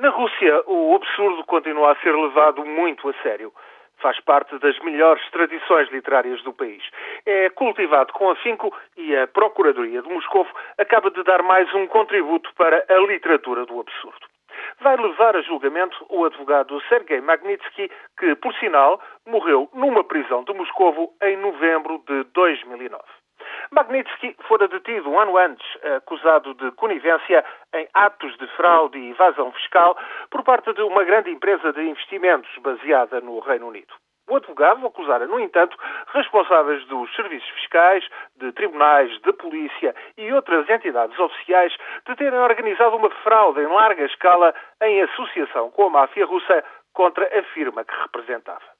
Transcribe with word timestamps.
Na 0.00 0.08
Rússia, 0.08 0.62
o 0.66 0.94
absurdo 0.96 1.44
continua 1.44 1.92
a 1.92 1.96
ser 1.96 2.14
levado 2.16 2.64
muito 2.64 3.06
a 3.06 3.12
sério. 3.22 3.52
Faz 3.98 4.18
parte 4.20 4.58
das 4.58 4.78
melhores 4.78 5.22
tradições 5.30 5.90
literárias 5.90 6.42
do 6.42 6.54
país. 6.54 6.82
É 7.26 7.50
cultivado 7.50 8.10
com 8.14 8.30
afinco 8.30 8.74
e 8.96 9.14
a 9.14 9.26
Procuradoria 9.26 10.00
de 10.00 10.08
Moscou 10.08 10.46
acaba 10.78 11.10
de 11.10 11.22
dar 11.22 11.42
mais 11.42 11.70
um 11.74 11.86
contributo 11.86 12.50
para 12.54 12.82
a 12.88 12.98
literatura 13.00 13.66
do 13.66 13.78
absurdo. 13.78 14.26
Vai 14.80 14.96
levar 14.96 15.36
a 15.36 15.42
julgamento 15.42 16.06
o 16.08 16.24
advogado 16.24 16.80
Sergei 16.88 17.20
Magnitsky, 17.20 17.90
que, 18.18 18.34
por 18.36 18.54
sinal, 18.54 18.98
morreu 19.26 19.68
numa 19.74 20.02
prisão 20.02 20.44
de 20.44 20.54
Moscovo 20.54 21.12
em 21.22 21.36
novembro 21.36 22.02
de 22.08 22.24
2009. 22.32 23.19
Magnitsky 23.72 24.36
fora 24.48 24.66
detido 24.66 25.08
um 25.08 25.18
ano 25.18 25.36
antes, 25.36 25.66
acusado 25.96 26.54
de 26.54 26.72
conivência 26.72 27.44
em 27.72 27.88
atos 27.94 28.36
de 28.36 28.46
fraude 28.56 28.98
e 28.98 29.10
evasão 29.10 29.52
fiscal 29.52 29.96
por 30.28 30.42
parte 30.42 30.72
de 30.72 30.82
uma 30.82 31.04
grande 31.04 31.30
empresa 31.30 31.72
de 31.72 31.80
investimentos 31.82 32.50
baseada 32.58 33.20
no 33.20 33.38
Reino 33.38 33.68
Unido. 33.68 33.94
O 34.28 34.36
advogado 34.36 34.84
acusara, 34.84 35.26
no 35.26 35.38
entanto, 35.38 35.76
responsáveis 36.12 36.84
dos 36.86 37.14
serviços 37.14 37.48
fiscais, 37.50 38.04
de 38.36 38.52
tribunais, 38.52 39.10
de 39.22 39.32
polícia 39.34 39.94
e 40.16 40.32
outras 40.32 40.68
entidades 40.68 41.18
oficiais 41.18 41.72
de 42.06 42.16
terem 42.16 42.38
organizado 42.40 42.96
uma 42.96 43.10
fraude 43.22 43.60
em 43.60 43.66
larga 43.66 44.04
escala 44.04 44.52
em 44.82 45.02
associação 45.02 45.70
com 45.70 45.86
a 45.86 45.90
máfia 45.90 46.26
russa 46.26 46.64
contra 46.92 47.24
a 47.38 47.42
firma 47.54 47.84
que 47.84 47.94
representava. 48.02 48.79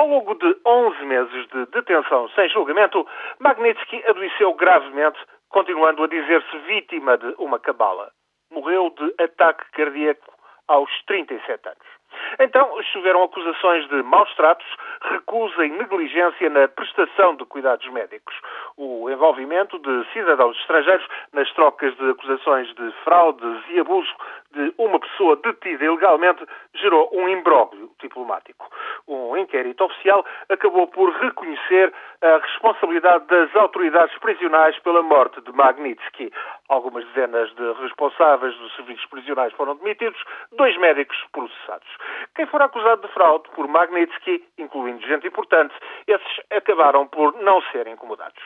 Ao 0.00 0.08
longo 0.08 0.34
de 0.34 0.56
11 0.64 1.04
meses 1.04 1.46
de 1.48 1.66
detenção 1.66 2.26
sem 2.30 2.48
julgamento, 2.48 3.06
Magnitsky 3.38 4.02
adoeceu 4.08 4.54
gravemente, 4.54 5.18
continuando 5.50 6.02
a 6.02 6.06
dizer-se 6.06 6.56
vítima 6.60 7.18
de 7.18 7.34
uma 7.36 7.58
cabala. 7.58 8.10
Morreu 8.50 8.88
de 8.96 9.22
ataque 9.22 9.62
cardíaco 9.72 10.32
aos 10.68 10.90
37 11.04 11.68
anos. 11.68 12.00
Então 12.38 12.82
choveram 12.92 13.24
acusações 13.24 13.86
de 13.88 14.02
maus 14.02 14.34
tratos, 14.36 14.66
recusa 15.02 15.66
e 15.66 15.70
negligência 15.70 16.48
na 16.48 16.66
prestação 16.68 17.36
de 17.36 17.44
cuidados 17.44 17.86
médicos. 17.90 18.34
O 18.78 19.10
envolvimento 19.10 19.78
de 19.78 20.12
cidadãos 20.12 20.56
estrangeiros 20.60 21.06
nas 21.32 21.52
trocas 21.52 21.94
de 21.96 22.10
acusações 22.10 22.74
de 22.74 22.90
fraudes 23.04 23.64
e 23.68 23.80
abuso 23.80 24.14
de 24.52 24.74
uma 24.78 24.98
pessoa 24.98 25.36
detida 25.36 25.84
ilegalmente 25.84 26.44
gerou 26.74 27.08
um 27.12 27.28
imbróglio 27.28 27.90
diplomático. 28.00 28.68
Um 29.06 29.36
inquérito 29.36 29.84
oficial 29.84 30.24
acabou 30.48 30.86
por 30.88 31.10
reconhecer 31.10 31.92
a 32.22 32.38
responsabilidade 32.38 33.26
das 33.26 33.54
autoridades 33.56 34.16
prisionais 34.18 34.78
pela 34.80 35.02
morte 35.02 35.40
de 35.40 35.52
Magnitsky. 35.52 36.32
Algumas 36.68 37.04
dezenas 37.06 37.54
de 37.54 37.72
responsáveis 37.82 38.56
dos 38.56 38.74
serviços 38.76 39.06
prisionais 39.06 39.52
foram 39.54 39.76
demitidos, 39.76 40.22
dois 40.52 40.76
médicos 40.78 41.16
processados. 41.32 41.88
Quem 42.34 42.46
for 42.46 42.60
acusado 42.62 43.06
de 43.06 43.12
fraude 43.14 43.48
por 43.50 43.66
Magnitsky, 43.68 44.44
incluindo 44.58 45.06
gente 45.06 45.26
importante, 45.26 45.74
esses 46.06 46.40
acabaram 46.50 47.06
por 47.06 47.34
não 47.42 47.62
serem 47.72 47.94
incomodados. 47.94 48.42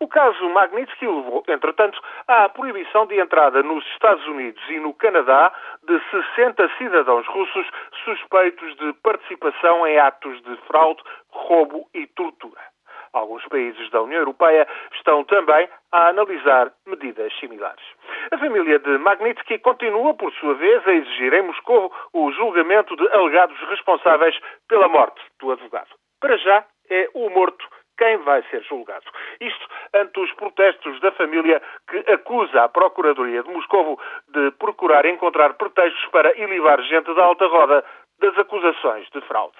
O 0.00 0.08
caso 0.08 0.48
Magnitsky 0.50 1.06
levou, 1.06 1.42
entretanto, 1.48 2.00
à 2.26 2.48
proibição 2.48 3.06
de 3.06 3.20
entrada 3.20 3.62
nos 3.62 3.84
Estados 3.92 4.26
Unidos 4.26 4.62
e 4.68 4.78
no 4.78 4.94
Canadá 4.94 5.52
de 5.86 6.00
60 6.10 6.70
cidadãos 6.78 7.26
russos 7.26 7.66
suspeitos 8.04 8.76
de 8.76 8.92
participação 9.02 9.86
em 9.86 9.98
atos 9.98 10.40
de 10.42 10.56
fraude, 10.66 11.02
roubo 11.30 11.88
e 11.94 12.06
tortura. 12.06 12.60
Alguns 13.12 13.44
países 13.48 13.90
da 13.90 14.02
União 14.02 14.20
Europeia 14.20 14.66
estão 14.94 15.24
também 15.24 15.68
a 15.92 16.08
analisar 16.08 16.70
medidas 16.86 17.32
similares. 17.38 17.84
A 18.30 18.38
família 18.38 18.78
de 18.78 18.98
Magnitsky 18.98 19.58
continua, 19.58 20.14
por 20.14 20.32
sua 20.34 20.54
vez, 20.54 20.86
a 20.86 20.92
exigir 20.92 21.32
em 21.32 21.42
Moscou 21.42 21.92
o 22.12 22.30
julgamento 22.32 22.94
de 22.96 23.08
alegados 23.12 23.58
responsáveis 23.70 24.38
pela 24.68 24.88
morte 24.88 25.20
do 25.40 25.50
advogado. 25.50 25.88
Para 26.20 26.36
já, 26.36 26.64
é 26.90 27.08
o 27.14 27.30
morto 27.30 27.66
quem 27.98 28.16
vai 28.18 28.42
ser 28.44 28.62
julgado. 28.62 29.04
Isto 29.40 29.68
ante 29.92 30.20
os 30.20 30.32
protestos 30.32 30.98
da 31.00 31.12
família 31.12 31.60
que 31.88 32.12
acusa 32.12 32.62
a 32.62 32.68
Procuradoria 32.68 33.42
de 33.42 33.50
Moscovo 33.50 34.00
de 34.28 34.50
procurar 34.52 35.04
encontrar 35.04 35.54
pretextos 35.54 36.06
para 36.10 36.32
ilivar 36.38 36.80
gente 36.82 37.12
da 37.14 37.24
alta 37.24 37.46
roda 37.46 37.84
das 38.20 38.38
acusações 38.38 39.06
de 39.10 39.20
fraude. 39.22 39.56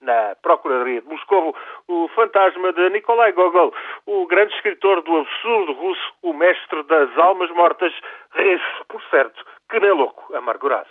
Na 0.00 0.34
Procuradoria 0.42 1.00
de 1.00 1.08
Moscovo, 1.08 1.54
o 1.86 2.08
fantasma 2.08 2.72
de 2.72 2.90
Nikolai 2.90 3.32
Gogol, 3.32 3.72
o 4.06 4.26
grande 4.26 4.54
escritor 4.54 5.00
do 5.02 5.18
absurdo 5.18 5.72
russo, 5.72 6.14
o 6.22 6.32
mestre 6.32 6.82
das 6.84 7.16
almas 7.18 7.50
mortas, 7.50 7.92
ri-se, 8.34 8.84
por 8.88 9.00
certo, 9.10 9.44
que 9.70 9.78
nem 9.78 9.92
louco 9.92 10.34
amargurado. 10.34 10.88